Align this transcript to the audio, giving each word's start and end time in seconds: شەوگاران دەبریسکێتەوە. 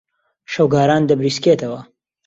شەوگاران 0.51 1.01
دەبریسکێتەوە. 1.09 1.81